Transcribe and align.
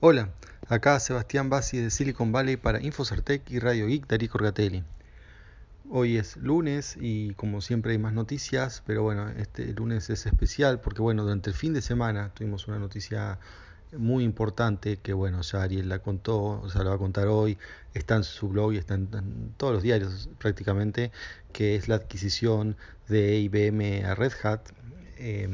Hola, 0.00 0.30
acá 0.68 1.00
Sebastián 1.00 1.50
Bassi 1.50 1.78
de 1.78 1.90
Silicon 1.90 2.30
Valley 2.30 2.56
para 2.56 2.80
Infocertec 2.80 3.50
y 3.50 3.58
Radio 3.58 3.88
Geek 3.88 4.06
Darío 4.06 4.30
Corgatelli. 4.30 4.84
Hoy 5.90 6.18
es 6.18 6.36
lunes 6.36 6.96
y 7.00 7.34
como 7.34 7.60
siempre 7.60 7.90
hay 7.90 7.98
más 7.98 8.12
noticias, 8.12 8.84
pero 8.86 9.02
bueno, 9.02 9.28
este 9.30 9.72
lunes 9.72 10.08
es 10.08 10.24
especial 10.26 10.80
porque 10.80 11.02
bueno, 11.02 11.24
durante 11.24 11.50
el 11.50 11.56
fin 11.56 11.74
de 11.74 11.82
semana 11.82 12.32
tuvimos 12.32 12.68
una 12.68 12.78
noticia 12.78 13.40
muy 13.90 14.22
importante 14.22 14.98
que 14.98 15.12
bueno, 15.14 15.42
ya 15.42 15.64
Ariel 15.64 15.88
la 15.88 15.98
contó, 15.98 16.60
o 16.60 16.70
sea, 16.70 16.84
la 16.84 16.90
va 16.90 16.94
a 16.94 16.98
contar 16.98 17.26
hoy, 17.26 17.58
está 17.92 18.14
en 18.14 18.22
su 18.22 18.50
blog 18.50 18.74
y 18.74 18.76
está 18.76 18.94
en, 18.94 19.52
todos 19.56 19.72
los 19.74 19.82
diarios 19.82 20.30
prácticamente, 20.38 21.10
que 21.52 21.74
es 21.74 21.88
la 21.88 21.96
adquisición 21.96 22.76
de 23.08 23.38
IBM 23.40 24.04
a 24.04 24.14
Red 24.14 24.34
Hat 24.44 24.60
eh, 25.16 25.48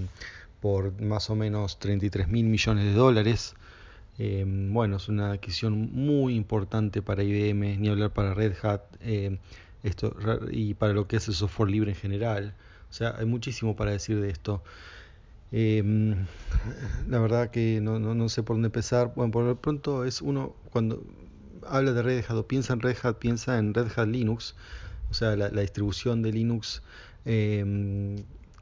por 0.60 1.00
más 1.00 1.30
o 1.30 1.34
menos 1.34 1.78
33 1.78 2.28
mil 2.28 2.44
millones 2.44 2.84
de 2.84 2.92
dólares. 2.92 3.54
Em, 4.18 4.72
bueno, 4.72 4.96
es 4.96 5.08
una 5.08 5.32
adquisición 5.32 5.90
muy 5.92 6.36
importante 6.36 7.02
para 7.02 7.22
IBM, 7.24 7.78
ni 7.78 7.88
hablar 7.88 8.12
para 8.12 8.34
Red 8.34 8.54
Hat 8.62 8.82
em, 9.00 9.38
esto, 9.82 10.16
y 10.50 10.74
para 10.74 10.92
lo 10.92 11.08
que 11.08 11.16
es 11.16 11.28
el 11.28 11.34
software 11.34 11.70
libre 11.70 11.90
en 11.90 11.96
general. 11.96 12.54
O 12.90 12.92
sea, 12.92 13.16
hay 13.18 13.26
muchísimo 13.26 13.74
para 13.76 13.90
decir 13.90 14.20
de 14.20 14.30
esto. 14.30 14.62
Em, 15.52 16.26
la 17.08 17.18
verdad 17.18 17.50
que 17.50 17.80
no, 17.80 17.98
no, 17.98 18.28
sé 18.28 18.42
por 18.42 18.56
dónde 18.56 18.66
empezar. 18.66 19.12
Bueno, 19.16 19.32
por 19.32 19.44
lo 19.44 19.60
pronto 19.60 20.04
es 20.04 20.22
uno, 20.22 20.54
cuando 20.70 21.02
habla 21.66 21.92
de 21.92 22.02
Red 22.02 22.24
Hat 22.28 22.36
o 22.36 22.46
piensa 22.46 22.72
en 22.72 22.80
Red 22.80 22.96
Hat, 23.02 23.18
piensa 23.18 23.58
en 23.58 23.74
Red 23.74 23.88
Hat 23.96 24.08
Linux, 24.08 24.54
o 25.10 25.14
sea, 25.14 25.36
la, 25.36 25.48
distribución 25.48 26.22
de 26.22 26.32
Linux 26.32 26.82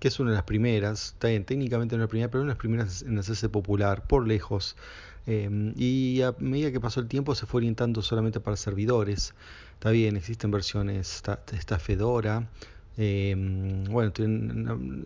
que 0.02 0.08
es 0.08 0.18
una 0.18 0.30
de 0.30 0.34
las 0.34 0.44
primeras, 0.44 1.12
está 1.12 1.28
técnicamente 1.44 1.94
una 1.94 2.02
de 2.02 2.06
las 2.06 2.10
primeras, 2.10 2.30
pero 2.32 2.42
una 2.42 2.48
de 2.48 2.54
las 2.54 2.58
primeras 2.58 3.02
en 3.02 3.18
hacerse 3.20 3.48
popular, 3.48 4.04
por 4.08 4.26
lejos. 4.26 4.74
Em, 5.26 5.72
y 5.76 6.20
a 6.22 6.34
medida 6.38 6.72
que 6.72 6.80
pasó 6.80 7.00
el 7.00 7.08
tiempo 7.08 7.34
se 7.34 7.46
fue 7.46 7.58
orientando 7.58 8.02
solamente 8.02 8.40
para 8.40 8.56
servidores. 8.56 9.34
Está 9.74 9.90
bien, 9.90 10.16
existen 10.16 10.50
versiones, 10.50 11.22
está, 11.52 11.78
Fedora. 11.78 12.48
Em, 12.96 13.84
bueno, 13.84 14.12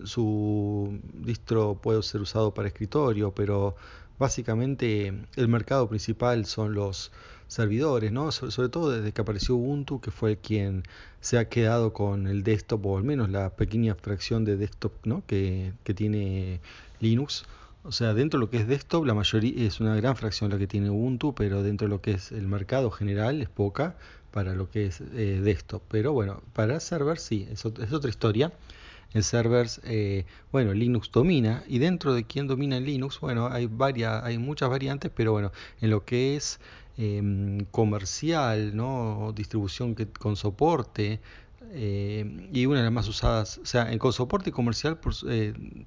su 0.04 0.98
distro 1.14 1.78
puede 1.80 2.02
ser 2.02 2.20
usado 2.20 2.52
para 2.54 2.68
escritorio, 2.68 3.32
pero 3.32 3.76
básicamente 4.18 5.12
el 5.36 5.48
mercado 5.48 5.88
principal 5.88 6.46
son 6.46 6.74
los 6.74 7.12
servidores, 7.48 8.10
¿no? 8.10 8.32
sobre 8.32 8.68
todo 8.68 8.90
desde 8.90 9.12
que 9.12 9.20
apareció 9.20 9.54
Ubuntu, 9.54 10.00
que 10.00 10.10
fue 10.10 10.36
quien 10.38 10.82
se 11.20 11.38
ha 11.38 11.48
quedado 11.48 11.92
con 11.92 12.26
el 12.26 12.42
desktop, 12.42 12.84
o 12.86 12.98
al 12.98 13.04
menos 13.04 13.30
la 13.30 13.50
pequeña 13.50 13.94
fracción 13.94 14.44
de 14.44 14.56
desktop 14.56 14.92
¿no? 15.04 15.22
que 15.26 15.74
tiene 15.94 16.60
Linux. 17.00 17.44
O 17.86 17.92
sea, 17.92 18.14
dentro 18.14 18.40
de 18.40 18.46
lo 18.46 18.50
que 18.50 18.56
es 18.56 18.66
desktop, 18.66 19.04
la 19.04 19.14
mayoría 19.14 19.64
es 19.64 19.78
una 19.78 19.94
gran 19.94 20.16
fracción 20.16 20.50
la 20.50 20.58
que 20.58 20.66
tiene 20.66 20.90
Ubuntu, 20.90 21.36
pero 21.36 21.62
dentro 21.62 21.86
de 21.86 21.90
lo 21.90 22.00
que 22.00 22.12
es 22.12 22.32
el 22.32 22.48
mercado 22.48 22.90
general 22.90 23.40
es 23.40 23.48
poca 23.48 23.96
para 24.32 24.54
lo 24.54 24.68
que 24.68 24.86
es 24.86 25.00
eh, 25.00 25.40
desktop. 25.40 25.82
Pero 25.88 26.12
bueno, 26.12 26.42
para 26.52 26.80
servers 26.80 27.22
sí, 27.22 27.46
es, 27.48 27.64
otra 27.64 28.10
historia. 28.10 28.52
En 29.14 29.22
servers, 29.22 29.80
eh, 29.84 30.24
bueno, 30.50 30.74
Linux 30.74 31.12
domina 31.12 31.62
y 31.68 31.78
dentro 31.78 32.12
de 32.12 32.24
quién 32.24 32.48
domina 32.48 32.80
Linux, 32.80 33.20
bueno, 33.20 33.46
hay 33.46 33.66
varias, 33.66 34.24
hay 34.24 34.36
muchas 34.36 34.68
variantes, 34.68 35.12
pero 35.14 35.30
bueno, 35.30 35.52
en 35.80 35.90
lo 35.90 36.04
que 36.04 36.34
es 36.34 36.58
em, 36.98 37.66
comercial, 37.70 38.74
¿no? 38.76 39.32
distribución 39.32 39.94
que, 39.94 40.08
con 40.08 40.34
soporte, 40.34 41.20
eh, 41.70 42.48
y 42.52 42.66
una 42.66 42.78
de 42.78 42.84
las 42.84 42.92
más 42.92 43.08
usadas, 43.08 43.58
o 43.58 43.66
sea, 43.66 43.92
en 43.92 43.98
con 43.98 44.12
soporte 44.12 44.52
comercial 44.52 44.98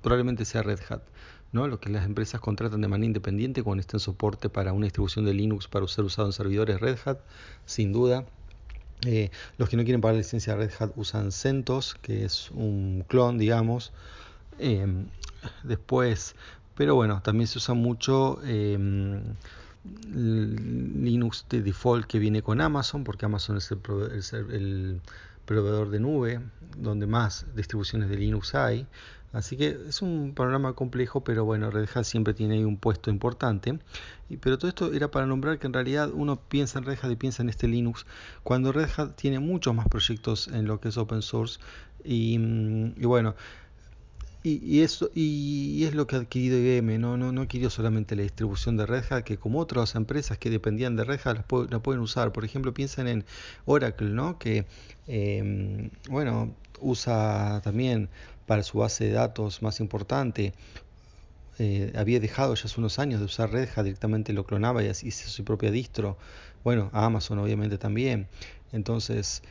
probablemente 0.01 0.45
sea 0.45 0.63
Red 0.63 0.79
Hat. 0.89 1.01
¿No? 1.51 1.67
lo 1.67 1.79
que 1.79 1.89
las 1.89 2.05
empresas 2.05 2.41
contratan 2.41 2.81
de 2.81 2.87
manera 2.87 3.07
independiente 3.07 3.63
con 3.63 3.79
este 3.79 3.99
soporte 3.99 4.49
para 4.49 4.73
una 4.73 4.85
distribución 4.85 5.25
de 5.25 5.33
Linux 5.33 5.67
para 5.67 5.87
ser 5.87 6.05
usado 6.05 6.27
en 6.27 6.33
servidores 6.33 6.79
Red 6.79 6.97
Hat, 7.05 7.19
sin 7.65 7.91
duda. 7.91 8.25
Eh, 9.05 9.31
los 9.57 9.69
que 9.69 9.77
no 9.77 9.83
quieren 9.83 10.01
pagar 10.01 10.17
licencia 10.17 10.55
Red 10.55 10.71
Hat 10.79 10.91
usan 10.95 11.31
CentOS, 11.31 11.95
que 12.01 12.25
es 12.25 12.51
un 12.51 13.05
clon, 13.07 13.37
digamos. 13.37 13.93
Em, 14.59 15.05
después, 15.63 16.35
pero 16.75 16.95
bueno, 16.95 17.21
también 17.21 17.47
se 17.47 17.59
usa 17.59 17.73
mucho 17.73 18.41
em, 18.43 19.21
Linux 20.13 21.45
de 21.49 21.61
default 21.61 22.05
que 22.05 22.19
viene 22.19 22.41
con 22.41 22.59
Amazon, 22.59 23.03
porque 23.03 23.25
Amazon 23.25 23.57
es 23.57 23.71
el 23.71 25.01
proveedor 25.45 25.89
de 25.89 25.99
nube 25.99 26.41
donde 26.77 27.07
más 27.07 27.45
distribuciones 27.55 28.09
de 28.09 28.17
Linux 28.17 28.53
hay. 28.53 28.85
Así 29.31 29.57
que 29.57 29.77
es 29.87 30.01
un 30.01 30.33
panorama 30.33 30.73
complejo, 30.73 31.23
pero 31.23 31.45
bueno, 31.45 31.69
Red 31.69 31.89
Hat 31.93 32.03
siempre 32.03 32.33
tiene 32.33 32.55
ahí 32.55 32.63
un 32.63 32.77
puesto 32.77 33.11
importante. 33.11 33.77
Y, 34.29 34.37
pero 34.37 34.57
todo 34.57 34.69
esto 34.69 34.91
era 34.93 35.11
para 35.11 35.25
nombrar 35.27 35.59
que 35.59 35.67
en 35.67 35.73
realidad 35.73 36.09
uno 36.13 36.37
piensa 36.37 36.79
en 36.79 36.85
Red 36.85 36.97
Hat 37.01 37.11
y 37.11 37.15
piensa 37.15 37.43
en 37.43 37.49
este 37.49 37.67
Linux, 37.67 38.05
cuando 38.43 38.71
Red 38.71 38.89
Hat 38.97 39.15
tiene 39.15 39.39
muchos 39.39 39.75
más 39.75 39.87
proyectos 39.87 40.47
en 40.47 40.65
lo 40.65 40.79
que 40.79 40.89
es 40.89 40.97
open 40.97 41.21
source. 41.21 41.59
Y, 42.03 42.39
mm, 42.39 43.01
bueno, 43.01 43.35
y, 44.41 44.81
eso, 44.81 45.11
y, 45.13 45.83
es 45.83 45.93
lo 45.93 46.07
que 46.07 46.15
ha 46.15 46.19
adquirido 46.19 46.57
IBM, 46.57 46.97
¿no? 46.97 47.17
No, 47.17 47.33
no 47.33 47.41
adquirió 47.41 47.69
solamente 47.69 48.15
la 48.15 48.23
distribución 48.23 48.77
de 48.77 48.85
Red 48.85 49.03
Hat, 49.11 49.23
que 49.23 49.37
como 49.37 49.59
otras 49.59 49.95
empresas 49.95 50.37
que 50.37 50.49
dependían 50.49 50.95
de 50.95 51.03
Red 51.03 51.19
Hat 51.25 51.45
la, 51.69 51.79
pueden 51.79 52.01
usar. 52.01 52.31
Por 52.31 52.45
ejemplo, 52.45 52.73
piensan 52.73 53.07
en 53.09 53.25
Oracle, 53.65 54.09
¿no? 54.09 54.39
Que, 54.39 54.65
em, 55.07 55.89
bueno, 56.09 56.55
usa 56.79 57.59
también 57.63 58.09
para 58.49 58.63
su 58.63 58.79
base 58.79 59.05
de 59.05 59.11
datos 59.11 59.61
más 59.61 59.79
importante. 59.79 60.55
Eh, 61.59 61.93
había 61.95 62.19
dejado 62.19 62.55
ya 62.55 62.63
hace 62.65 62.79
unos 62.79 62.97
años 62.97 63.19
de 63.19 63.27
usar 63.27 63.51
Red 63.51 63.69
Hat, 63.75 63.83
directamente 63.83 64.33
lo 64.33 64.43
clonaba 64.43 64.81
y 64.83 64.87
hizo 64.87 65.29
su 65.29 65.43
propia 65.43 65.69
distro. 65.69 66.17
Bueno, 66.63 66.89
Amazon 66.91 67.37
obviamente 67.37 67.77
también. 67.77 68.27
Entonces, 68.71 69.43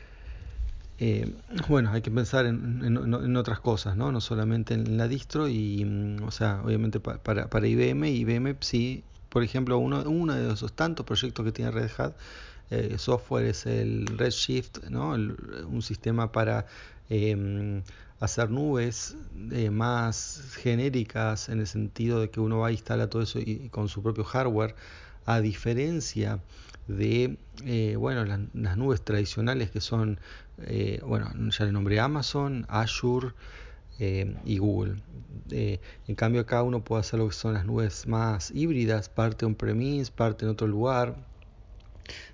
eh, 0.97 1.31
bueno, 1.69 1.91
hay 1.93 2.01
que 2.01 2.11
pensar 2.11 2.45
en, 2.45 3.37
otras 3.37 3.61
cosas, 3.61 3.95
¿no? 3.95 4.11
No 4.11 4.19
solamente 4.19 4.73
en 4.73 4.97
la 4.97 5.07
distro 5.07 5.47
y, 5.47 5.85
mm, 5.85 6.23
o 6.23 6.31
sea, 6.31 6.61
obviamente 6.65 6.99
para, 6.99 7.49
para 7.49 7.67
IBM, 7.67 8.09
IBM 8.09 8.57
sí, 8.59 9.05
por 9.29 9.43
ejemplo, 9.43 9.77
uno, 9.77 10.03
uno 10.09 10.33
de 10.33 10.51
esos 10.51 10.73
tantos 10.73 11.05
proyectos 11.05 11.45
que 11.45 11.53
tiene 11.53 11.71
Red 11.71 11.91
Hat, 11.97 12.15
eh, 12.69 12.97
software 12.97 13.45
es 13.45 13.65
el 13.65 14.07
Redshift, 14.07 14.89
¿no? 14.89 15.11
un 15.11 15.81
sistema 15.81 16.33
para 16.33 16.65
em, 17.09 17.81
hacer 18.19 18.49
nubes 18.49 19.15
eh, 19.51 19.69
más 19.69 20.41
genéricas 20.57 21.49
en 21.49 21.59
el 21.59 21.67
sentido 21.67 22.19
de 22.19 22.29
que 22.29 22.39
uno 22.39 22.59
va 22.59 22.67
a 22.67 22.71
instalar 22.71 23.07
todo 23.07 23.21
eso 23.21 23.39
y, 23.39 23.69
con 23.69 23.87
su 23.87 24.03
propio 24.03 24.23
hardware, 24.23 24.75
a 25.25 25.39
diferencia 25.39 26.39
de 26.87 27.37
eh, 27.65 27.95
bueno, 27.97 28.25
las, 28.25 28.77
nubes 28.77 29.01
tradicionales 29.03 29.71
que 29.71 29.79
son, 29.79 30.19
eh, 30.59 31.01
bueno, 31.05 31.31
ya 31.49 31.65
le 31.65 31.71
nombré 31.71 31.99
Amazon, 31.99 32.65
Azure 32.67 33.33
y 34.45 34.57
Google. 34.59 34.95
en 35.51 36.15
cambio 36.15 36.39
acá 36.39 36.63
uno 36.63 36.81
puede 36.81 37.01
hacer 37.01 37.19
lo 37.19 37.27
que 37.27 37.33
son 37.33 37.53
las 37.53 37.65
nubes 37.65 38.07
más 38.07 38.49
híbridas, 38.51 39.09
parte 39.09 39.45
on-premise, 39.45 40.09
parte 40.09 40.45
en 40.45 40.51
otro 40.51 40.67
lugar, 40.67 41.17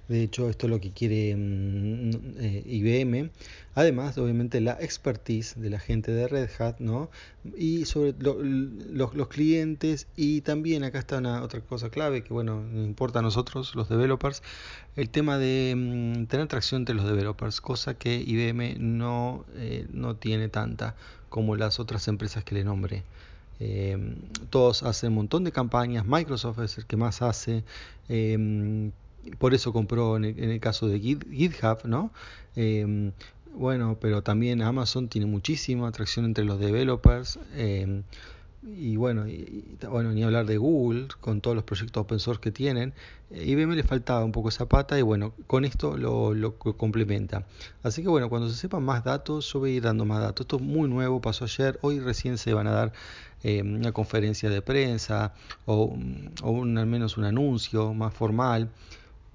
de 0.08 0.22
hecho, 0.22 0.50
esto 0.50 0.68
es 0.68 0.72
lo 0.72 0.80
que 0.80 0.91
quiere 0.91 1.36
mm, 1.36 2.12
eh, 2.38 2.63
IBM. 2.66 3.31
Además, 3.74 4.18
obviamente, 4.18 4.62
la 4.62 4.74
expertise 4.80 5.59
de 5.59 5.69
la 5.69 5.80
gente 5.80 6.12
de 6.12 6.28
Red 6.28 6.50
Hat, 6.59 6.80
¿no? 6.80 7.09
Y 7.58 7.85
sobre 7.85 8.14
los, 8.19 9.28
clientes. 9.28 10.08
Y 10.16 10.41
también 10.41 10.84
acá 10.84 11.00
está 11.00 11.18
una 11.18 11.41
otra 11.41 11.59
cosa 11.62 11.90
clave 11.90 12.24
que, 12.24 12.34
bueno, 12.34 12.64
importa 12.75 13.19
a 13.19 13.22
nosotros, 13.22 13.74
los 13.75 13.90
developers, 13.90 14.44
el 14.96 15.09
tema 15.09 15.38
de 15.38 15.74
mm, 15.75 16.25
tener 16.28 16.47
tracción 16.47 16.81
entre 16.81 16.96
los 16.96 17.06
developers, 17.06 17.59
cosa 17.59 17.96
que 17.96 18.16
IBM 18.16 18.78
no, 18.80 19.46
eh, 19.56 19.88
no 19.91 20.16
tiene 20.16 20.50
tanta 20.50 20.96
como 21.30 21.56
las 21.56 21.80
otras 21.80 22.08
empresas 22.08 22.44
que 22.44 22.56
le 22.56 22.64
nombré. 22.64 23.03
Eh, 23.59 23.97
todos 24.50 24.84
hacen 24.84 25.09
un 25.09 25.16
montón 25.16 25.44
de 25.44 25.52
campañas, 25.52 26.06
Microsoft 26.06 26.59
es 26.59 26.78
el 26.78 26.85
que 26.85 26.97
más 26.97 27.22
hace, 27.22 27.64
por 29.37 29.53
eso 29.53 29.73
compró 29.73 30.17
en 30.17 30.25
el, 30.25 30.59
caso 30.59 30.87
de 30.87 30.99
GitHub, 30.99 31.79
¿no? 31.85 32.11
Em, 32.55 33.11
bueno, 33.53 33.97
pero 34.01 34.22
también 34.22 34.61
Amazon 34.61 35.07
tiene 35.07 35.27
muchísima 35.27 35.87
atracción 35.87 36.25
entre 36.25 36.43
los 36.43 36.59
developers. 36.59 37.39
Em, 37.55 38.03
y 38.63 38.95
bueno, 38.95 39.25
bueno, 39.89 40.11
ni 40.11 40.23
hablar 40.23 40.47
de 40.47 40.57
Google 40.57 41.07
con 41.22 41.39
todos 41.39 41.55
los 41.55 41.63
proyectos 41.63 42.01
open 42.01 42.19
source 42.19 42.41
que 42.41 42.51
tienen. 42.51 42.93
IBM 43.31 43.75
le 43.75 43.83
faltaba 43.83 44.25
un 44.25 44.31
poco 44.31 44.49
esa 44.49 44.67
pata 44.67 44.97
y 44.97 45.03
bueno, 45.03 45.33
con 45.47 45.66
esto 45.66 45.97
lo, 45.97 46.33
lo 46.33 46.57
complementa. 46.57 47.45
Así 47.83 48.01
que 48.01 48.09
bueno, 48.09 48.27
cuando 48.27 48.49
se 48.49 48.55
sepan 48.55 48.83
más 48.83 49.03
datos, 49.03 49.51
yo 49.53 49.59
voy 49.59 49.72
a 49.72 49.73
ir 49.75 49.83
dando 49.83 50.05
más 50.05 50.19
datos. 50.19 50.45
Esto 50.45 50.55
es 50.57 50.63
muy 50.63 50.89
nuevo, 50.89 51.22
pasó 51.22 51.45
ayer, 51.45 51.77
hoy 51.81 51.99
recién 51.99 52.37
se 52.39 52.53
van 52.53 52.67
a 52.67 52.72
dar 52.72 52.93
em, 53.43 53.75
una 53.75 53.91
conferencia 53.91 54.49
de 54.49 54.61
prensa 54.61 55.33
o, 55.66 55.95
o 56.41 56.51
un, 56.51 56.77
al 56.77 56.87
menos 56.87 57.17
un 57.17 57.25
anuncio 57.25 57.93
más 57.93 58.13
formal 58.13 58.72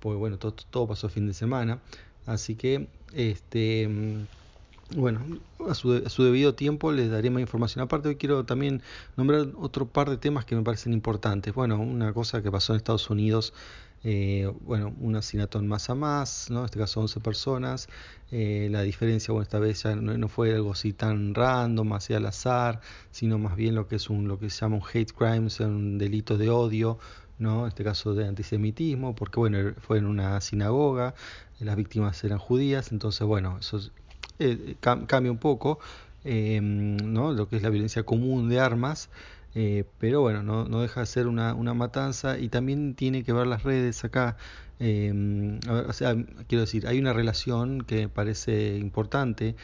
pues 0.01 0.19
bueno, 0.19 0.39
todo, 0.39 0.53
todo 0.53 0.89
pasó 0.89 1.09
fin 1.09 1.27
de 1.27 1.35
semana. 1.35 1.81
Así 2.27 2.55
que, 2.55 2.89
este, 3.13 3.89
bueno, 4.97 5.21
a 5.69 5.75
su, 5.75 6.03
a 6.05 6.09
su, 6.09 6.25
debido 6.25 6.55
tiempo 6.55 6.93
les 6.93 7.11
daré 7.11 7.31
más 7.31 7.41
información. 7.41 7.83
Aparte, 7.83 8.09
hoy 8.09 8.17
quiero 8.17 8.45
también 8.45 8.83
nombrar 9.17 9.49
otro 9.57 9.87
par 9.87 10.11
de 10.11 10.17
temas 10.17 10.45
que 10.45 10.57
me 10.57 10.63
parecen 10.63 10.93
importantes. 10.93 11.55
Bueno, 11.55 11.79
una 11.81 12.13
cosa 12.13 12.43
que 12.43 12.51
pasó 12.51 12.73
en 12.73 12.79
Estados 12.79 13.09
Unidos, 13.11 13.53
eh, 14.03 14.51
bueno, 14.63 14.95
un 15.01 15.15
asesinato 15.15 15.59
en 15.59 15.69
masa 15.69 15.95
más, 15.95 16.51
¿no? 16.51 16.61
En 16.61 16.65
este 16.65 16.79
caso 16.79 17.01
11 17.01 17.21
personas. 17.21 17.89
Eh, 18.31 18.69
la 18.71 18.83
diferencia, 18.83 19.33
bueno, 19.33 19.43
esta 19.43 19.59
vez 19.59 19.83
ya 19.83 19.95
no, 19.95 20.17
no, 20.17 20.29
fue 20.29 20.55
algo 20.55 20.73
así 20.73 20.93
tan 20.93 21.35
random, 21.35 21.93
así 21.93 22.15
al 22.15 22.27
azar, 22.27 22.81
sino 23.11 23.39
más 23.39 23.57
bien 23.57 23.75
lo 23.75 23.87
que 23.89 23.97
es 23.97 24.11
un, 24.11 24.29
lo 24.29 24.39
que 24.39 24.51
se 24.51 24.61
llama 24.61 24.77
un 24.77 24.83
hate 24.93 25.13
crime, 25.13 25.49
un 25.61 25.99
delito 25.99 26.39
de 26.39 26.49
odio, 26.51 26.99
¿no? 27.41 27.63
En 27.63 27.69
este 27.69 27.83
caso 27.83 28.15
de 28.15 28.29
antisemitismo, 28.29 29.15
porque 29.17 29.41
bueno, 29.41 29.75
fue 29.81 29.99
en 29.99 30.07
una 30.07 30.41
sinagoga, 30.41 31.15
las 31.59 31.77
víctimas 31.77 32.23
eran 32.23 32.39
judías, 32.39 32.93
entonces 32.93 33.27
bueno, 33.27 33.59
eso 33.59 33.81
eh, 34.39 34.77
cambia 34.81 35.33
un 35.33 35.39
poco, 35.39 35.81
eh, 36.25 36.61
¿no? 36.63 37.33
Lo 37.33 37.49
que 37.49 37.57
es 37.57 37.63
la 37.63 37.71
violencia 37.71 38.05
común 38.05 38.49
de 38.49 38.61
armas. 38.61 39.11
Eh, 39.55 39.85
pero 39.99 40.21
bueno, 40.21 40.45
no, 40.45 40.67
no, 40.67 40.81
deja 40.81 41.01
de 41.01 41.07
ser 41.07 41.27
una, 41.27 41.55
una, 41.55 41.75
matanza 41.75 42.39
y 42.39 42.49
también 42.49 42.95
tiene 42.95 43.25
que 43.25 43.33
ver 43.33 43.47
las 43.49 43.65
redes 43.65 44.05
acá. 44.05 44.37
Eh, 44.79 45.13
ver, 45.13 45.87
o 45.89 45.93
sea, 45.93 46.15
quiero 46.49 46.63
decir, 46.63 46.87
hay 46.87 46.99
una 46.99 47.13
relación 47.13 47.83
que 47.83 48.09
parece 48.09 48.77
importante 48.79 49.57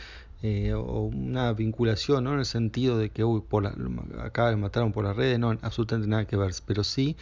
eh, 0.43 0.75
o 0.75 1.03
una 1.03 1.53
vinculación, 1.53 2.25
¿no? 2.25 2.35
En 2.35 2.41
el 2.41 2.47
sentido 2.47 2.99
de 2.99 3.11
que 3.11 3.25
uy, 3.25 3.41
por 3.41 3.63
la, 3.63 3.75
acá 4.23 4.55
mataron 4.57 4.93
por 4.93 5.05
las 5.05 5.17
redes, 5.17 5.39
no, 5.39 5.51
absolutamente 5.63 6.09
nada 6.09 6.27
que 6.27 6.37
ver, 6.37 6.53
pero 6.67 6.85
sí 6.85 7.17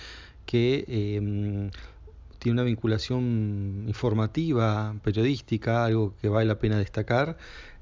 que 0.47 0.85
eh, 0.89 1.71
tiene 2.39 2.61
una 2.61 2.65
vinculación 2.65 3.85
informativa, 3.87 4.95
periodística, 5.03 5.85
algo 5.87 6.15
que 6.21 6.29
vale 6.29 6.47
la 6.47 6.59
pena 6.59 6.79
destacar, 6.79 7.39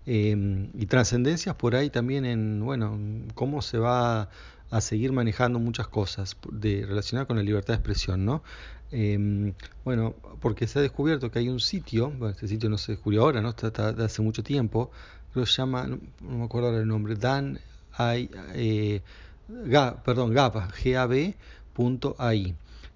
eh, 0.06 0.68
y 0.74 0.86
trascendencias 0.86 1.54
por 1.56 1.74
ahí 1.76 1.90
también 1.90 2.24
en, 2.24 2.64
bueno, 2.64 2.98
cómo 3.34 3.62
se 3.62 3.78
va 3.78 4.28
a 4.70 4.80
seguir 4.80 5.12
manejando 5.12 5.58
muchas 5.58 5.88
cosas 5.88 6.36
de, 6.50 6.84
relacionadas 6.86 7.26
con 7.26 7.36
la 7.36 7.42
libertad 7.42 7.74
de 7.74 7.78
expresión, 7.78 8.24
¿no? 8.24 8.42
Eh, 8.90 9.52
bueno, 9.84 10.14
porque 10.40 10.66
se 10.66 10.78
ha 10.78 10.82
descubierto 10.82 11.30
que 11.30 11.38
hay 11.40 11.48
un 11.48 11.60
sitio, 11.60 12.10
bueno, 12.10 12.30
este 12.30 12.48
sitio 12.48 12.68
no 12.68 12.78
se 12.78 12.92
descubrió 12.92 13.22
ahora, 13.22 13.40
¿no? 13.40 13.50
Está, 13.50 13.68
está 13.68 14.04
hace 14.04 14.22
mucho 14.22 14.42
tiempo, 14.42 14.90
se 15.34 15.44
llama, 15.44 15.86
no, 15.86 15.98
me 16.20 16.44
acuerdo 16.44 16.78
el 16.78 16.86
nombre, 16.86 17.16
Dan, 17.16 17.58
I, 17.98 18.30
eh, 18.54 19.02
Ga, 19.48 20.02
perdón, 20.02 20.32
Gab, 20.32 20.54
G-A-B.ai. 20.72 22.54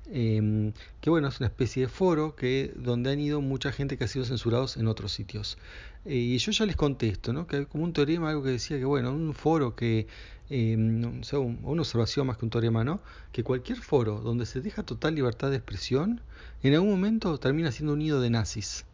Eh, 0.09 0.73
que 1.01 1.11
bueno, 1.11 1.29
es 1.29 1.41
una 1.41 1.49
especie 1.49 1.83
de 1.83 1.89
foro 1.89 2.37
que, 2.37 2.73
donde 2.77 3.11
han 3.11 3.19
ido 3.19 3.41
mucha 3.41 3.73
gente 3.73 3.99
que 3.99 4.05
ha 4.05 4.09
sido 4.09 4.25
censurados 4.25 4.77
en 4.77 4.87
otros 4.87 5.13
sitios. 5.13 5.59
Eh, 6.05 6.15
y 6.15 6.39
yo 6.39 6.53
ya 6.53 6.65
les 6.67 6.77
contesto, 6.77 7.33
¿no? 7.33 7.47
que 7.47 7.57
hay 7.57 7.67
como 7.67 7.85
un 7.85 7.93
teorema, 7.93 8.31
algo 8.31 8.43
que 8.43 8.51
decía 8.51 8.79
que, 8.79 8.85
bueno, 8.85 9.13
un 9.13 9.35
foro 9.35 9.75
que, 9.75 10.07
eh, 10.51 10.77
o 11.21 11.25
sea, 11.25 11.41
un, 11.41 11.59
una 11.63 11.83
observación 11.83 12.27
más 12.29 12.39
que 12.39 12.45
un 12.45 12.51
teorema, 12.51 12.85
¿no? 12.85 13.01
que 13.33 13.43
cualquier 13.43 13.79
foro 13.79 14.21
donde 14.21 14.47
se 14.47 14.61
deja 14.61 14.85
total 14.85 15.15
libertad 15.17 15.51
de 15.51 15.57
expresión, 15.57 16.21
en 16.63 16.75
algún 16.75 16.91
momento 16.91 17.39
termina 17.39 17.73
siendo 17.73 17.95
un 17.95 17.99
nido 17.99 18.21
de 18.21 18.31
nazis 18.31 18.85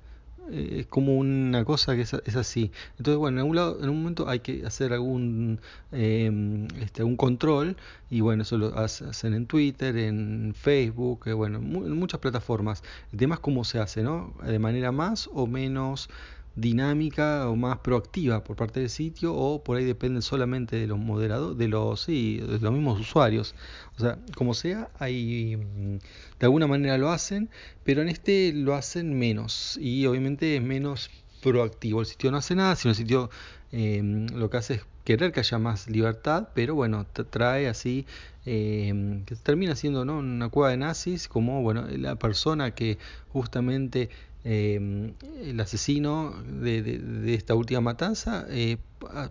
es 0.50 0.86
como 0.86 1.16
una 1.16 1.64
cosa 1.64 1.94
que 1.94 2.02
es, 2.02 2.12
es, 2.12 2.36
así. 2.36 2.70
Entonces, 2.98 3.18
bueno, 3.18 3.36
en 3.36 3.38
algún, 3.40 3.56
lado, 3.56 3.82
en 3.82 3.88
un 3.88 3.98
momento 3.98 4.28
hay 4.28 4.40
que 4.40 4.64
hacer 4.66 4.92
algún, 4.92 5.60
eh, 5.92 6.68
este, 6.80 7.02
algún 7.02 7.16
control 7.16 7.76
y 8.10 8.20
bueno, 8.20 8.42
eso 8.42 8.58
lo 8.58 8.78
hacen 8.78 9.34
en 9.34 9.46
Twitter, 9.46 9.96
en 9.96 10.54
Facebook, 10.56 11.26
eh, 11.26 11.32
bueno, 11.32 11.58
en 11.58 11.96
muchas 11.98 12.20
plataformas. 12.20 12.82
El 13.12 13.18
tema 13.18 13.36
es 13.36 13.40
cómo 13.40 13.64
se 13.64 13.78
hace, 13.78 14.02
¿no? 14.02 14.34
De 14.44 14.58
manera 14.58 14.92
más 14.92 15.30
o 15.32 15.46
menos 15.46 16.10
dinámica 16.54 17.48
o 17.48 17.56
más 17.56 17.78
proactiva 17.78 18.44
por 18.44 18.56
parte 18.56 18.80
del 18.80 18.90
sitio 18.90 19.34
o 19.34 19.62
por 19.64 19.76
ahí 19.76 19.84
depende 19.84 20.22
solamente 20.22 20.76
de 20.76 20.86
los 20.86 20.98
moderadores, 20.98 21.58
de 21.58 21.68
los, 21.68 22.00
sí, 22.02 22.38
de 22.38 22.58
los 22.58 22.72
mismos 22.72 23.00
usuarios. 23.00 23.54
O 23.96 24.00
sea, 24.00 24.18
como 24.36 24.54
sea, 24.54 24.90
hay, 24.98 25.56
de 25.56 26.46
alguna 26.46 26.66
manera 26.66 26.98
lo 26.98 27.10
hacen, 27.10 27.50
pero 27.84 28.02
en 28.02 28.08
este 28.08 28.52
lo 28.52 28.74
hacen 28.74 29.18
menos 29.18 29.78
y 29.80 30.06
obviamente 30.06 30.56
es 30.56 30.62
menos 30.62 31.10
proactivo. 31.42 32.00
El 32.00 32.06
sitio 32.06 32.30
no 32.30 32.36
hace 32.38 32.54
nada, 32.54 32.76
sino 32.76 32.90
el 32.90 32.96
sitio 32.96 33.30
eh, 33.72 34.26
lo 34.34 34.50
que 34.50 34.56
hace 34.58 34.74
es 34.74 34.86
querer 35.04 35.32
que 35.32 35.40
haya 35.40 35.58
más 35.58 35.88
libertad, 35.88 36.48
pero 36.54 36.74
bueno, 36.74 37.06
trae 37.06 37.68
así, 37.68 38.06
eh, 38.46 39.22
que 39.26 39.34
termina 39.36 39.74
siendo 39.74 40.04
¿no? 40.04 40.18
una 40.18 40.48
cueva 40.48 40.70
de 40.70 40.76
nazis, 40.76 41.28
como 41.28 41.62
bueno, 41.62 41.86
la 41.88 42.16
persona 42.16 42.72
que 42.72 42.98
justamente 43.32 44.10
eh, 44.44 45.12
el 45.42 45.60
asesino 45.60 46.34
de, 46.42 46.82
de, 46.82 47.34
esta 47.34 47.54
última 47.54 47.80
matanza 47.80 48.46
eh, 48.48 48.78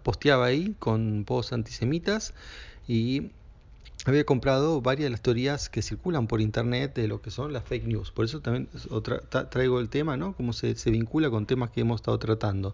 posteaba 0.03 0.45
ahí 0.45 0.75
con 0.79 1.25
posts 1.25 1.53
antisemitas 1.53 2.33
y 2.87 3.31
había 4.05 4.25
comprado 4.25 4.81
varias 4.81 5.05
de 5.05 5.09
las 5.11 5.21
teorías 5.21 5.69
que 5.69 5.81
circulan 5.81 6.25
por 6.25 6.41
internet 6.41 6.95
de 6.95 7.07
lo 7.07 7.21
que 7.21 7.29
son 7.29 7.53
las 7.53 7.63
fake 7.63 7.85
news. 7.85 8.11
Por 8.11 8.25
eso 8.25 8.39
también 8.41 8.67
traigo 9.49 9.79
el 9.79 9.89
tema, 9.89 10.17
¿no? 10.17 10.35
Cómo 10.35 10.53
se, 10.53 10.73
vincula 10.89 11.29
con 11.29 11.45
temas 11.45 11.69
que 11.69 11.81
hemos 11.81 12.01
estado 12.01 12.17
tratando. 12.17 12.73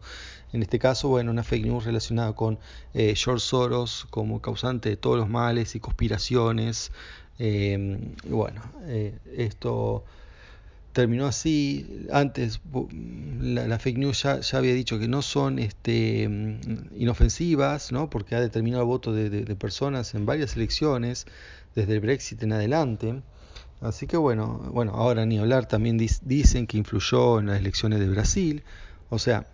En 0.53 0.61
este 0.61 0.79
caso, 0.79 1.09
bueno, 1.09 1.31
una 1.31 1.43
fake 1.43 1.65
news 1.65 1.83
relacionada 1.83 2.33
con 2.33 2.59
eh, 2.93 3.13
George 3.15 3.45
Soros 3.45 4.07
como 4.09 4.41
causante 4.41 4.89
de 4.89 4.97
todos 4.97 5.17
los 5.17 5.27
males 5.27 5.75
y 5.75 5.81
conspiraciones. 5.81 6.91
Eh, 7.39 7.99
y 8.23 8.29
bueno, 8.29 8.61
eh, 8.83 9.17
esto 9.35 10.05
terminó 10.97 11.27
así. 11.27 12.07
Antes 12.11 12.59
la, 13.39 13.77
fake 13.77 13.99
news 13.99 14.23
ya, 14.23 14.39
había 14.57 14.73
dicho 14.73 14.97
que 14.97 15.07
no 15.07 15.21
son 15.21 15.59
este, 15.59 16.23
inofensivas, 16.95 17.91
¿no? 17.91 18.09
porque 18.09 18.33
ha 18.33 18.41
determinado 18.41 18.81
el 18.81 18.87
voto 18.87 19.13
de, 19.13 19.55
personas 19.55 20.15
en 20.15 20.25
varias 20.25 20.55
elecciones, 20.55 21.27
desde 21.75 21.93
el 21.93 21.99
Brexit 21.99 22.41
en 22.41 22.53
adelante. 22.53 23.21
Así 23.79 24.07
que 24.07 24.17
bueno, 24.17 24.71
bueno 24.73 24.93
ahora 24.93 25.27
ni 25.27 25.37
hablar, 25.37 25.67
también 25.67 25.99
dicen 25.99 26.65
que 26.65 26.79
influyó 26.79 27.37
en 27.41 27.45
las 27.45 27.59
elecciones 27.59 27.99
de 27.99 28.09
Brasil. 28.09 28.63
O 29.11 29.19
sea, 29.19 29.45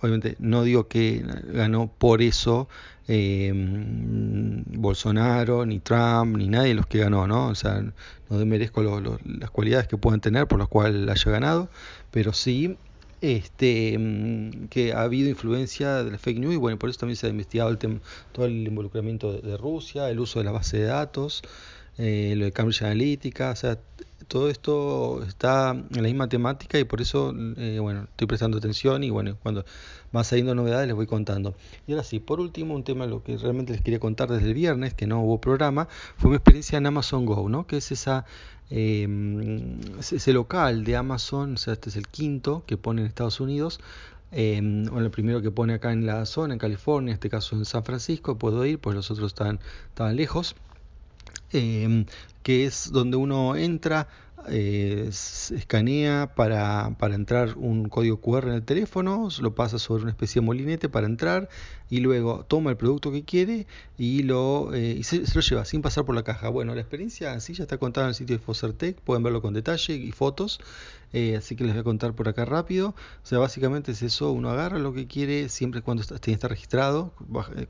obviamente 0.00 0.36
no 0.38 0.62
digo 0.62 0.88
que 0.88 1.24
ganó 1.52 1.90
por 1.98 2.22
eso 2.22 2.68
eh, 3.08 3.52
Bolsonaro, 3.54 5.64
ni 5.64 5.80
Trump, 5.80 6.36
ni 6.36 6.48
nadie 6.48 6.68
de 6.68 6.74
los 6.74 6.86
que 6.86 6.98
ganó, 6.98 7.26
¿no? 7.26 7.48
O 7.48 7.54
sea, 7.54 7.82
no 8.28 8.46
merezco 8.46 8.82
las 9.24 9.50
cualidades 9.50 9.88
que 9.88 9.96
puedan 9.96 10.20
tener 10.20 10.46
por 10.46 10.58
las 10.58 10.68
cuales 10.68 11.08
haya 11.08 11.32
ganado, 11.32 11.70
pero 12.10 12.34
sí 12.34 12.76
este, 13.20 13.98
que 14.70 14.92
ha 14.92 15.02
habido 15.02 15.28
influencia 15.28 16.04
de 16.04 16.12
la 16.12 16.18
fake 16.18 16.38
news 16.38 16.54
y 16.54 16.58
bueno, 16.58 16.78
por 16.78 16.90
eso 16.90 17.00
también 17.00 17.16
se 17.16 17.26
ha 17.26 17.30
investigado 17.30 17.70
el 17.70 17.78
todo 18.32 18.46
el 18.46 18.66
involucramiento 18.66 19.32
de, 19.32 19.40
de 19.40 19.56
Rusia, 19.56 20.08
el 20.10 20.20
uso 20.20 20.38
de 20.38 20.44
la 20.44 20.52
base 20.52 20.78
de 20.78 20.84
datos, 20.84 21.42
eh, 21.98 22.34
lo 22.36 22.44
de 22.44 22.52
Cambridge 22.52 22.82
Analytica, 22.82 23.50
o 23.50 23.56
sea, 23.56 23.78
todo 24.28 24.50
esto 24.50 25.22
está 25.26 25.70
en 25.70 26.02
la 26.02 26.02
misma 26.02 26.28
temática 26.28 26.78
y 26.78 26.84
por 26.84 27.00
eso, 27.00 27.34
eh, 27.56 27.78
bueno, 27.80 28.04
estoy 28.04 28.26
prestando 28.26 28.58
atención 28.58 29.02
y 29.02 29.10
bueno, 29.10 29.36
cuando 29.42 29.64
van 30.12 30.24
saliendo 30.24 30.54
novedades 30.54 30.86
les 30.86 30.96
voy 30.96 31.06
contando. 31.06 31.54
Y 31.86 31.92
ahora 31.92 32.04
sí, 32.04 32.20
por 32.20 32.40
último, 32.40 32.74
un 32.74 32.84
tema 32.84 33.06
lo 33.06 33.22
que 33.22 33.36
realmente 33.38 33.72
les 33.72 33.80
quería 33.82 33.98
contar 34.00 34.28
desde 34.28 34.48
el 34.48 34.54
viernes, 34.54 34.94
que 34.94 35.06
no 35.06 35.22
hubo 35.22 35.40
programa, 35.40 35.88
fue 36.16 36.30
mi 36.30 36.36
experiencia 36.36 36.78
en 36.78 36.86
Amazon 36.86 37.26
Go, 37.26 37.48
¿no? 37.48 37.66
Que 37.66 37.78
es 37.78 37.90
esa 37.90 38.26
eh, 38.70 39.08
ese 39.98 40.32
local 40.32 40.84
de 40.84 40.96
Amazon, 40.96 41.54
o 41.54 41.56
sea, 41.56 41.72
este 41.72 41.88
es 41.88 41.96
el 41.96 42.06
quinto 42.06 42.64
que 42.66 42.76
pone 42.76 43.00
en 43.00 43.06
Estados 43.08 43.40
Unidos. 43.40 43.80
Eh, 44.30 44.60
bueno, 44.62 45.06
el 45.06 45.10
primero 45.10 45.40
que 45.40 45.50
pone 45.50 45.74
acá 45.74 45.92
en 45.92 46.04
la 46.04 46.26
zona, 46.26 46.52
en 46.52 46.58
California, 46.58 47.12
en 47.12 47.14
este 47.14 47.30
caso 47.30 47.56
en 47.56 47.64
San 47.64 47.84
Francisco, 47.84 48.36
puedo 48.36 48.64
ir, 48.66 48.78
pues 48.78 48.94
los 48.94 49.10
otros 49.10 49.28
estaban, 49.32 49.60
estaban 49.88 50.16
lejos. 50.16 50.54
Eh, 51.52 52.04
que 52.42 52.64
es 52.64 52.90
donde 52.92 53.16
uno 53.16 53.56
entra, 53.56 54.08
eh, 54.48 55.08
escanea 55.10 56.32
para, 56.34 56.94
para, 56.98 57.14
entrar 57.14 57.58
un 57.58 57.88
código 57.88 58.20
QR 58.20 58.48
en 58.48 58.54
el 58.54 58.62
teléfono, 58.62 59.28
lo 59.40 59.54
pasa 59.54 59.78
sobre 59.78 60.04
una 60.04 60.12
especie 60.12 60.40
de 60.40 60.46
molinete 60.46 60.88
para 60.88 61.06
entrar 61.06 61.48
y 61.90 62.00
luego 62.00 62.44
toma 62.48 62.70
el 62.70 62.76
producto 62.76 63.12
que 63.12 63.24
quiere 63.24 63.66
y, 63.98 64.22
lo, 64.22 64.72
eh, 64.74 64.96
y 64.98 65.02
se, 65.02 65.22
lo 65.34 65.40
lleva 65.40 65.64
sin 65.64 65.82
pasar 65.82 66.04
por 66.04 66.14
la 66.14 66.22
caja. 66.22 66.48
Bueno, 66.48 66.74
la 66.74 66.80
experiencia 66.80 67.34
en 67.34 67.40
sí 67.40 67.54
ya 67.54 67.64
está 67.64 67.78
contada 67.78 68.06
en 68.06 68.10
el 68.10 68.14
sitio 68.14 68.36
de 68.36 68.42
Fosertec, 68.42 68.98
pueden 69.00 69.22
verlo 69.22 69.42
con 69.42 69.52
detalle 69.54 69.94
y 69.94 70.12
fotos, 70.12 70.60
eh, 71.12 71.36
así 71.36 71.56
que 71.56 71.64
les 71.64 71.72
voy 71.74 71.80
a 71.80 71.84
contar 71.84 72.14
por 72.14 72.28
acá 72.28 72.44
rápido. 72.44 72.88
O 72.88 73.26
sea, 73.26 73.38
básicamente 73.38 73.92
es 73.92 74.02
eso, 74.02 74.32
uno 74.32 74.50
agarra 74.50 74.78
lo 74.78 74.92
que 74.92 75.06
quiere 75.06 75.48
siempre 75.48 75.82
cuando 75.82 76.02
está, 76.02 76.16
está 76.30 76.48
registrado 76.48 77.12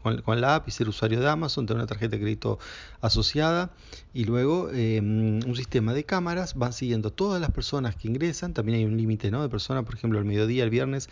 con, 0.03 0.23
con, 0.23 0.41
la 0.41 0.57
app 0.57 0.69
y 0.69 0.71
ser 0.71 0.89
usuario 0.89 1.21
de 1.21 1.29
Amazon, 1.29 1.67
tener 1.67 1.79
una 1.79 1.87
tarjeta 1.87 2.17
de 2.17 2.23
crédito 2.23 2.59
asociada 3.01 3.71
y 4.13 4.25
luego 4.25 4.71
eh, 4.73 5.01
un 5.01 5.55
sistema 5.57 5.95
de 5.95 6.05
cámaras 6.05 6.55
van 6.55 6.73
siguiendo 6.73 7.13
todas 7.13 7.41
las 7.41 7.51
personas 7.51 7.95
que 7.97 8.09
ingresan, 8.09 8.55
también 8.55 8.79
hay 8.79 8.85
un 8.85 8.97
límite 8.97 9.31
¿no? 9.31 9.43
de 9.43 9.49
personas, 9.49 9.85
por 9.85 9.95
ejemplo, 9.95 10.19
al 10.19 10.25
mediodía, 10.25 10.65
el 10.65 10.71
viernes, 10.71 11.09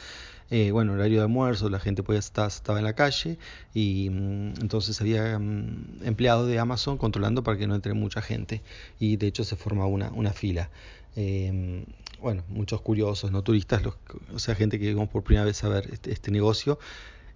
eh, 0.50 0.70
bueno, 0.70 0.92
horario 0.92 1.18
de 1.18 1.24
almuerzo, 1.24 1.68
la 1.68 1.80
gente 1.80 2.02
podía 2.02 2.20
estar, 2.20 2.48
estaba 2.48 2.78
en 2.78 2.84
la 2.84 2.94
calle 2.94 3.38
y 3.74 4.10
mm, 4.10 4.54
entonces 4.60 5.00
había 5.00 5.38
mm, 5.38 6.02
empleados 6.04 6.48
de 6.48 6.58
Amazon 6.58 6.98
controlando 6.98 7.42
para 7.42 7.58
que 7.58 7.66
no 7.66 7.74
entre 7.74 7.94
mucha 7.94 8.22
gente 8.22 8.62
y 8.98 9.16
de 9.16 9.26
hecho 9.26 9.44
se 9.44 9.56
formaba 9.56 9.88
una, 9.88 10.10
una 10.10 10.32
fila. 10.32 10.70
Eh, 11.16 11.84
bueno, 12.20 12.42
muchos 12.48 12.80
curiosos, 12.80 13.30
no 13.32 13.42
turistas, 13.42 13.82
los, 13.82 13.94
o 14.34 14.38
sea, 14.38 14.54
gente 14.54 14.78
que 14.78 14.92
vamos 14.94 15.10
por 15.10 15.22
primera 15.22 15.44
vez 15.44 15.62
a 15.64 15.68
ver 15.68 15.88
este, 15.92 16.12
este 16.12 16.30
negocio 16.30 16.78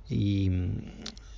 y, 0.09 0.51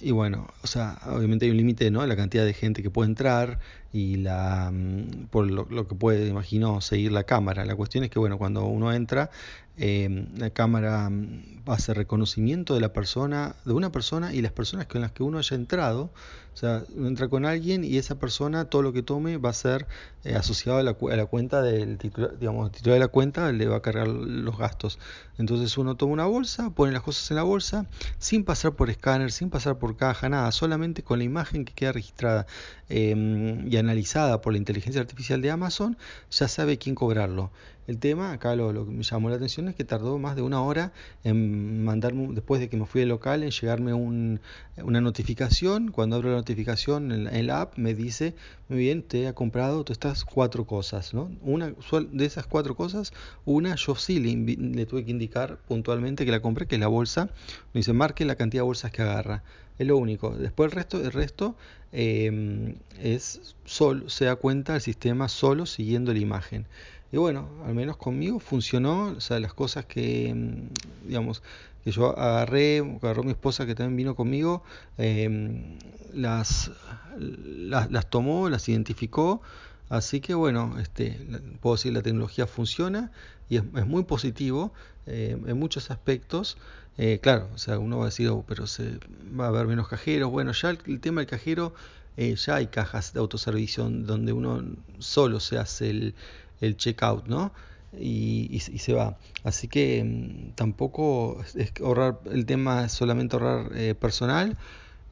y 0.01 0.11
bueno, 0.11 0.49
o 0.63 0.67
sea, 0.67 0.99
obviamente 1.07 1.45
hay 1.45 1.51
un 1.51 1.59
límite, 1.59 1.91
¿no? 1.91 2.05
La 2.07 2.17
cantidad 2.17 2.45
de 2.45 2.55
gente 2.55 2.83
que 2.83 2.91
puede 2.91 3.11
entrar 3.11 3.61
y 3.93 4.17
la 4.17 4.71
mm, 4.73 5.27
por 5.31 5.51
lo, 5.51 5.67
lo, 5.71 5.87
que 5.87 5.95
puede, 5.95 6.27
imagino, 6.27 6.81
seguir 6.81 7.13
la 7.13 7.25
cámara. 7.25 7.65
La 7.65 7.77
cuestión 7.77 8.03
es 8.05 8.11
que, 8.11 8.19
bueno, 8.19 8.39
cuando 8.39 8.65
uno 8.65 8.93
entra, 8.93 9.31
eh, 9.79 10.26
la 10.37 10.50
cámara 10.50 11.09
mm, 11.09 11.62
hacer 11.67 11.97
reconocimiento 11.97 12.75
de 12.75 12.81
la 12.81 12.93
persona, 12.93 13.57
de 13.64 13.73
una 13.73 13.91
persona 13.91 14.35
y 14.35 14.43
las 14.43 14.52
personas 14.52 14.87
con 14.87 15.00
las 15.00 15.12
que 15.12 15.23
uno 15.23 15.38
haya 15.38 15.57
entrado. 15.57 16.11
O 16.52 16.57
sea, 16.57 16.85
uno 16.95 17.09
entra 17.09 17.29
con 17.29 17.47
alguien 17.47 17.83
y 17.83 17.97
esa 17.97 18.19
persona, 18.19 18.67
todo 18.67 18.83
lo 18.83 18.93
que 18.93 19.02
tome 19.02 19.38
va 19.38 19.49
a 19.49 19.55
ser 19.55 19.87
eh, 20.25 20.35
asociado 20.35 20.79
a 20.79 20.83
la, 20.83 20.91
a 21.00 21.17
la, 21.17 21.25
cuenta 21.25 21.62
del 21.62 21.97
titular, 21.97 22.38
digamos, 22.38 22.67
el 22.67 22.73
titular 22.73 22.95
de 22.95 23.00
la 23.00 23.09
cuenta 23.09 23.50
le 23.52 23.67
va 23.67 23.76
a 23.76 23.81
cargar 23.81 24.07
los 24.09 24.59
gastos. 24.59 24.99
Entonces 25.38 25.79
uno 25.79 25.97
toma 25.97 26.12
una 26.12 26.26
bolsa, 26.26 26.69
pone 26.71 26.93
las 26.93 27.02
cosas 27.02 27.31
en 27.31 27.37
la 27.37 27.43
bolsa, 27.43 27.87
sin 28.19 28.45
pasar 28.45 28.75
por 28.75 28.91
escáner, 28.91 29.33
sin 29.33 29.49
pasar 29.49 29.79
por 29.79 29.97
caja, 29.97 30.29
nada, 30.29 30.52
solamente 30.52 31.02
con 31.02 31.19
la 31.19 31.25
imagen 31.25 31.64
que 31.64 31.73
queda 31.73 31.93
registrada 31.93 32.47
eh, 32.91 33.64
y 33.67 33.76
analizada 33.79 34.43
por 34.43 34.52
la 34.52 34.59
inteligencia 34.59 35.00
artificial 35.00 35.41
de 35.41 35.50
Amazon, 35.50 35.97
ya 36.31 36.49
sabe 36.49 36.76
quién 36.76 36.95
cobrarlo. 36.95 37.50
El 37.89 37.99
tema, 37.99 38.33
acá 38.33 38.55
lo, 38.55 38.73
lo, 38.73 38.87
que 38.87 38.93
me 38.93 39.03
llamó 39.03 39.29
la 39.29 39.37
atención 39.37 39.69
es 39.69 39.75
que 39.75 39.83
tardó 39.83 40.17
más 40.19 40.37
de 40.37 40.43
una 40.43 40.62
hora 40.62 40.93
en 41.25 41.85
mandarme, 41.85 42.29
después 42.33 42.61
de 42.61 42.69
que 42.69 42.77
me 42.77 42.87
fui 42.87 43.01
del 43.01 43.09
local, 43.09 43.43
en 43.43 43.51
llegarme 43.51 43.93
un, 43.93 44.41
una 44.85 45.01
notificación. 45.01 45.91
Cuando 45.91 46.15
abro 46.15 46.31
la 46.31 46.37
notificación 46.37 47.11
en 47.11 47.47
la, 47.47 47.61
app, 47.61 47.77
me 47.77 47.95
dice, 47.95 48.35
muy 48.69 48.79
bien, 48.79 49.03
te 49.03 49.27
ha 49.27 49.35
comprado 49.35 49.83
todas 49.83 49.97
estas 49.97 50.25
cuatro 50.25 50.65
cosas. 50.65 51.12
¿no? 51.12 51.31
Una 51.43 51.75
de 52.12 52.25
esas 52.25 52.47
cuatro 52.47 52.77
cosas, 52.77 53.12
una 53.45 53.75
yo 53.75 53.97
sí 53.97 54.21
le, 54.21 54.57
le, 54.57 54.87
tuve 54.87 55.05
que 55.05 55.11
indicar 55.11 55.59
puntualmente 55.67 56.25
que 56.25 56.31
la 56.31 56.41
compré, 56.41 56.67
que 56.67 56.77
es 56.77 56.81
la 56.81 56.89
bolsa. 56.89 57.31
Me 57.75 57.81
dice, 57.81 57.93
marque 57.93 58.25
la 58.25 58.37
cantidad 58.37 58.61
de 58.62 58.67
bolsas 58.67 58.93
que 58.93 59.03
agarra. 59.03 59.43
Es 59.79 59.89
lo 59.89 59.97
único. 59.97 60.31
Después 60.31 60.71
el 60.71 60.77
resto, 60.77 61.01
el 61.01 61.11
resto 61.11 61.57
eh, 61.91 62.77
es 63.01 63.57
solo, 63.65 64.09
se 64.09 64.27
da 64.27 64.37
cuenta 64.37 64.77
el 64.77 64.81
sistema 64.81 65.29
solo 65.29 65.67
siguiendo 65.67 66.12
la 66.12 66.21
imagen. 66.21 66.67
Y 67.12 67.19
bueno, 67.19 67.49
al 67.66 67.75
menos 67.75 67.99
conmigo 67.99 68.40
funcionó, 68.40 69.09
o 69.16 69.21
sea, 69.21 69.38
las 69.38 69.52
cosas 69.52 69.85
que, 69.85 70.33
mm, 70.35 71.09
digamos, 71.09 71.42
que 71.85 71.90
yo 71.90 72.19
agarré, 72.19 72.78
agarró 72.78 73.23
mi 73.23 73.33
esposa 73.33 73.66
que 73.66 73.75
también 73.75 73.97
vino 73.97 74.14
conmigo, 74.16 74.62
eh, 74.99 75.78
las, 76.14 76.71
las, 77.19 77.90
las, 77.90 78.09
tomó, 78.09 78.49
las 78.49 78.69
identificó, 78.69 79.42
así 79.90 80.21
que 80.21 80.35
bueno, 80.35 80.78
este, 80.81 81.19
puedo 81.61 81.76
decir 81.76 81.92
la 81.92 82.02
tecnología 82.02 82.47
funciona 82.47 83.12
y 83.50 83.57
es, 83.57 83.64
es 83.76 83.87
muy 83.87 84.04
positivo 84.04 84.73
eh, 85.07 85.37
en 85.47 85.59
muchos 85.59 85.90
aspectos. 85.90 86.57
Eh, 86.99 87.19
claro, 87.23 87.49
o 87.54 87.59
sea, 87.59 87.78
uno 87.78 87.99
va 87.99 88.04
a 88.04 88.07
decir, 88.07 88.28
oh, 88.28 88.45
pero 88.47 88.66
se, 88.66 88.99
va 89.38 89.47
a 89.47 89.49
haber 89.49 89.66
menos 89.66 89.88
cajeros. 89.88 90.31
Bueno, 90.31 90.52
ya 90.52 90.71
el, 90.71 90.78
el 90.87 91.00
tema 91.00 91.21
del 91.21 91.28
cajero, 91.28 91.75
eh, 92.16 92.37
ya 92.37 92.57
hay 92.57 92.66
cajas 92.69 93.12
de 93.12 93.21
autoservicio 93.21 93.88
donde 93.88 94.33
uno 94.33 94.62
solo 94.99 95.40
se 95.40 95.59
hace 95.59 95.90
el, 95.90 96.14
el 96.62 96.76
checkout, 96.76 97.26
¿no? 97.26 97.52
Y, 97.99 98.61
se 98.61 98.95
va. 98.95 99.19
Así 99.45 99.69
que 99.69 100.02
mmm, 100.02 100.52
tampoco 100.54 101.42
es 101.54 101.73
ahorrar, 101.83 102.21
el 102.33 102.47
tema 102.47 102.87
es 102.87 102.92
solamente 102.92 103.37
ahorrar 103.37 103.73
eh, 103.76 103.95
personal 103.95 104.57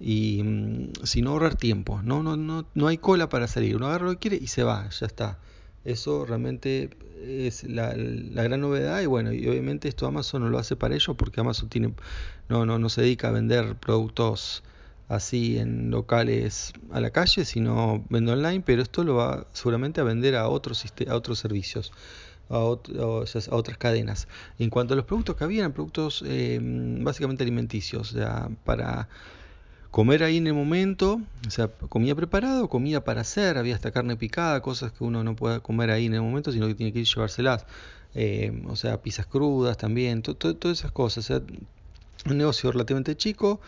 y 0.01 0.43
mmm, 0.43 0.93
sino 1.05 1.31
ahorrar 1.31 1.57
tiempo. 1.57 2.01
No, 2.03 2.23
no, 2.23 2.37
no, 2.37 2.67
no 2.75 2.87
hay 2.89 2.97
cola 2.99 3.29
para 3.29 3.47
salir. 3.49 3.77
Uno 3.77 3.89
agarra 3.89 4.07
lo 4.07 4.13
que 4.13 4.19
quiere 4.31 4.39
y 4.43 4.47
se 4.47 4.63
va, 4.63 4.89
ya 4.89 5.07
está. 5.07 5.39
Eso 5.85 6.25
realmente 6.27 6.91
es 7.23 7.65
la, 7.65 7.95
la, 7.97 8.43
gran 8.43 8.61
novedad 8.61 9.01
y 9.03 9.07
bueno, 9.07 9.33
y 9.33 9.47
obviamente 9.47 9.89
esto 9.89 10.07
Amazon 10.07 10.43
no 10.43 10.49
lo 10.49 10.59
hace 10.59 10.77
para 10.77 10.95
ello 10.95 11.15
porque 11.15 11.41
Amazon 11.41 11.69
tiene, 11.69 11.95
no, 12.49 12.65
no, 12.67 12.79
no 12.79 12.89
se 12.89 13.03
dedica 13.03 13.29
a 13.29 13.31
vender 13.31 13.77
productos 13.77 14.63
así 15.11 15.59
en 15.59 15.91
locales 15.91 16.73
a 16.93 17.01
la 17.01 17.11
calle, 17.11 17.45
sino 17.45 18.05
vende 18.09 18.33
online, 18.33 18.63
pero 18.65 18.81
esto 18.81 19.03
lo 19.03 19.17
va 19.17 19.47
seguramente 19.53 20.01
a 20.01 20.05
vender 20.05 20.37
a 20.37 20.49
otros, 20.49 20.85
a 21.09 21.15
otros 21.15 21.39
servicios. 21.39 21.93
A, 22.49 22.57
a, 22.57 23.55
otras 23.55 23.79
cadenas. 23.79 24.27
En 24.59 24.71
cuanto 24.71 24.95
a 24.95 24.97
los 24.97 25.05
productos 25.05 25.37
que 25.37 25.45
habían, 25.45 25.73
productos 25.73 26.25
eh, 26.27 26.59
básicamente 26.61 27.45
alimenticios, 27.45 28.13
o 28.13 28.19
sea, 28.19 28.51
para 28.65 29.09
comer 29.93 30.25
ahí 30.25 30.39
en 30.39 30.49
el 30.49 30.55
momento, 30.55 31.21
o 31.47 31.51
sea, 31.51 31.69
comida 31.69 32.17
preparada, 32.17 32.67
comida 32.67 33.05
para 33.05 33.21
hacer, 33.21 33.57
había 33.57 33.77
hasta 33.77 33.93
carne 33.93 34.17
picada, 34.17 34.61
cosas 34.63 34.91
que 34.91 35.05
uno 35.05 35.23
no 35.23 35.37
puede 35.37 35.61
comer 35.61 35.91
ahí 35.91 36.07
en 36.07 36.15
el 36.15 36.23
momento, 36.23 36.51
sino 36.51 36.67
que 36.67 36.75
tiene 36.75 36.93
que 36.93 37.01
ir 37.01 37.07
llevárselas. 37.07 37.67
Eh, 38.15 38.65
o 38.67 38.75
sea, 38.75 39.01
pizzas 39.01 39.27
crudas 39.27 39.77
también, 39.77 40.23
to, 40.23 40.35
to, 40.35 40.57
todas 40.57 40.79
esas 40.79 40.91
cosas. 40.91 41.25
O 41.25 41.27
sea, 41.29 41.43
un 42.27 42.39
negocio 42.39 42.71
relativamente 42.73 43.17
chico, 43.17 43.61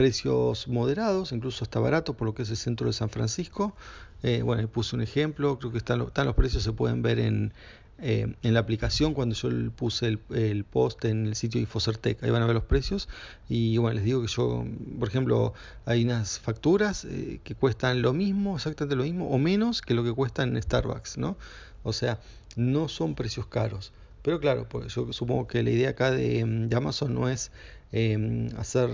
precios 0.00 0.66
moderados, 0.66 1.30
incluso 1.30 1.62
hasta 1.62 1.78
barato 1.78 2.14
por 2.14 2.26
lo 2.26 2.32
que 2.32 2.40
es 2.44 2.48
el 2.48 2.56
centro 2.56 2.86
de 2.86 2.94
San 2.94 3.10
Francisco. 3.10 3.74
Eh, 4.22 4.40
bueno, 4.40 4.66
puse 4.66 4.96
un 4.96 5.02
ejemplo, 5.02 5.58
creo 5.58 5.72
que 5.72 5.76
están, 5.76 5.98
los 5.98 6.34
precios, 6.34 6.62
se 6.62 6.72
pueden 6.72 7.02
ver 7.02 7.18
en, 7.18 7.52
eh, 7.98 8.34
en 8.42 8.54
la 8.54 8.60
aplicación 8.60 9.12
cuando 9.12 9.34
yo 9.34 9.50
puse 9.72 10.06
el, 10.06 10.20
el, 10.30 10.64
post 10.64 11.04
en 11.04 11.26
el 11.26 11.34
sitio 11.34 11.60
Infocertec, 11.60 12.22
ahí 12.22 12.30
van 12.30 12.40
a 12.40 12.46
ver 12.46 12.54
los 12.54 12.64
precios 12.64 13.10
y 13.46 13.76
bueno, 13.76 13.96
les 13.96 14.04
digo 14.04 14.22
que 14.22 14.28
yo, 14.28 14.64
por 14.98 15.06
ejemplo, 15.06 15.52
hay 15.84 16.02
unas 16.02 16.38
facturas 16.38 17.04
eh, 17.04 17.40
que 17.44 17.54
cuestan 17.54 18.00
lo 18.00 18.14
mismo, 18.14 18.56
exactamente 18.56 18.96
lo 18.96 19.04
mismo 19.04 19.28
o 19.28 19.36
menos 19.36 19.82
que 19.82 19.92
lo 19.92 20.02
que 20.02 20.14
cuestan 20.14 20.56
en 20.56 20.62
Starbucks, 20.62 21.18
¿no? 21.18 21.36
O 21.82 21.92
sea, 21.92 22.20
no 22.56 22.88
son 22.88 23.14
precios 23.14 23.48
caros. 23.48 23.92
Pero 24.22 24.40
claro, 24.40 24.66
pues 24.66 24.94
yo 24.94 25.12
supongo 25.12 25.46
que 25.46 25.62
la 25.62 25.70
idea 25.70 25.90
acá 25.90 26.10
de, 26.10 26.42
de 26.42 26.74
Amazon 26.74 27.14
no 27.14 27.28
es 27.28 27.52
eh, 27.92 28.48
hacer 28.56 28.88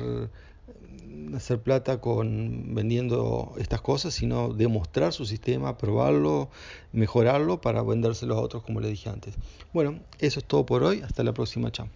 hacer 1.34 1.60
plata 1.60 2.00
con 2.00 2.74
vendiendo 2.74 3.54
estas 3.58 3.80
cosas, 3.80 4.14
sino 4.14 4.52
demostrar 4.52 5.12
su 5.12 5.26
sistema, 5.26 5.76
probarlo, 5.76 6.48
mejorarlo 6.92 7.60
para 7.60 7.82
vendérselo 7.82 8.36
a 8.36 8.40
otros 8.40 8.62
como 8.62 8.80
le 8.80 8.88
dije 8.88 9.08
antes. 9.08 9.34
Bueno, 9.72 10.00
eso 10.18 10.40
es 10.40 10.44
todo 10.44 10.66
por 10.66 10.82
hoy, 10.82 11.02
hasta 11.02 11.22
la 11.22 11.32
próxima, 11.32 11.70
chao. 11.70 11.88